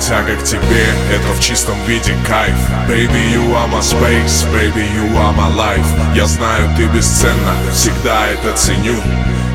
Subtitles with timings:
[0.00, 2.54] тяга к тебе, это в чистом виде кайф.
[2.88, 5.86] Baby, you are my space, baby, you are my life.
[6.14, 8.94] Я знаю, ты бесценна, всегда это ценю.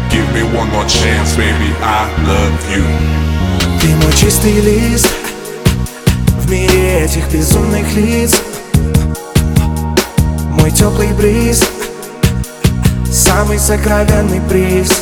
[0.09, 2.83] Give me one more chance, baby, I love you.
[3.81, 5.07] Ты мой чистый лист
[6.39, 8.41] В мире этих безумных лиц.
[10.59, 11.63] Мой теплый бриз
[13.11, 15.01] Самый сокровенный приз.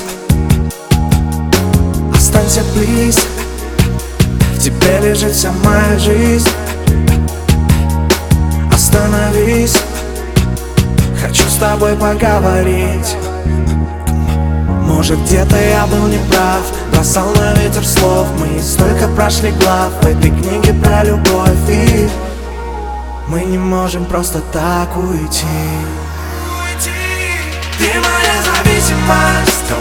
[2.14, 2.76] Останься, В
[4.66, 6.50] тебе лежит вся моя жизнь.
[8.74, 9.78] Остановись.
[11.22, 13.16] Хочу с тобой поговорить.
[14.82, 16.64] Может где-то я был неправ.
[16.92, 18.28] Бросал на ветер слов.
[18.40, 21.70] Мы столько прошли глав В этой книге про любовь.
[21.70, 22.10] И
[23.28, 25.46] мы не можем просто так уйти.
[27.78, 29.75] Ты моя зависимость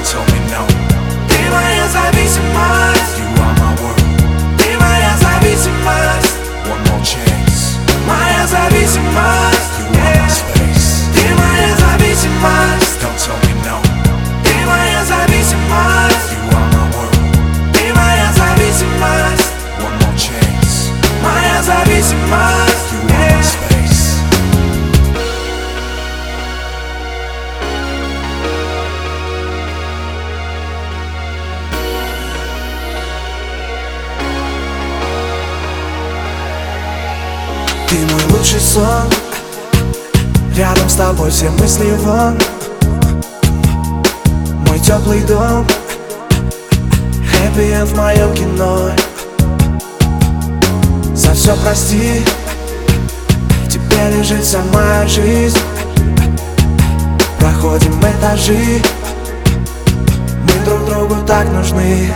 [37.94, 39.08] Ты мой лучший сон.
[40.56, 42.36] Рядом с тобой все мысли вон.
[44.66, 45.64] Мой теплый дом.
[47.30, 48.90] Хэппи энд в моем кино.
[51.14, 52.24] За все прости.
[53.70, 55.56] Тебе лежит вся моя жизнь.
[57.38, 58.82] Проходим этажи.
[60.42, 62.12] Мы друг другу так нужны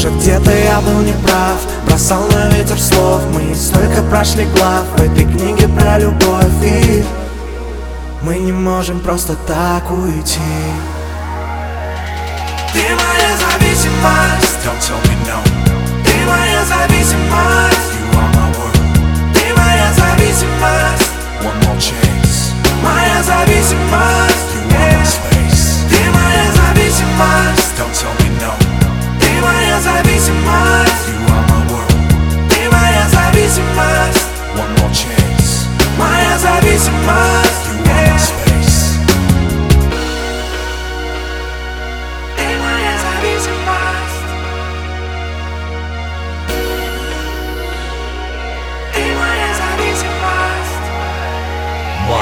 [0.00, 1.58] может где-то я был неправ.
[1.84, 3.20] Бросал на ветер слов.
[3.34, 6.64] Мы столько прошли глав В этой книге про любовь.
[6.64, 7.04] И
[8.22, 10.40] мы не можем просто так уйти.
[12.72, 14.56] Ты моя зависимость.
[14.64, 15.69] Don't tell me no,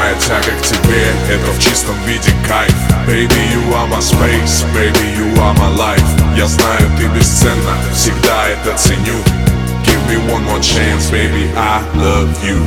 [0.08, 2.74] Моя тяга к тебе, это в чистом виде кайф
[3.06, 8.48] Baby, you are my space, baby, you are my life Я знаю, ты бесценна, всегда
[8.48, 9.16] это ценю
[9.86, 12.64] Give me one more chance, baby, I love you